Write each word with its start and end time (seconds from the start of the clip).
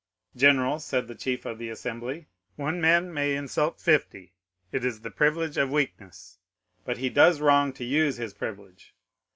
"'"General," 0.35 0.79
said 0.79 1.07
the 1.07 1.13
chief 1.13 1.45
of 1.45 1.59
the 1.59 1.69
assembly, 1.69 2.25
"one 2.55 2.81
man 2.81 3.13
may 3.13 3.35
insult 3.35 3.79
fifty—it 3.79 4.83
is 4.83 5.01
the 5.01 5.11
privilege 5.11 5.57
of 5.57 5.69
weakness. 5.69 6.39
But 6.83 6.97
he 6.97 7.09
does 7.11 7.39
wrong 7.39 7.71
to 7.73 7.83
use 7.85 8.17
his 8.17 8.33
privilege. 8.33 8.95